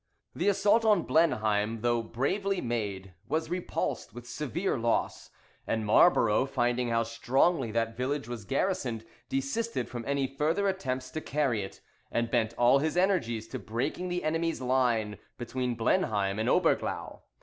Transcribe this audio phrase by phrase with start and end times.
[0.33, 5.29] The assault on Blenheim, though bravely made, was repulsed with severe loss;
[5.67, 11.21] and Marlborough, finding how strongly that village was garrisoned, desisted from any further attempts to
[11.21, 16.49] carry it, and bent all his energies to breaking the enemy's line between Blenheim and
[16.49, 17.19] Oberglau.